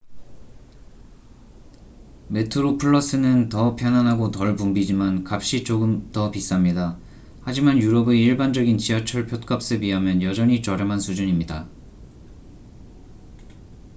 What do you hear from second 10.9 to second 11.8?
수준입니다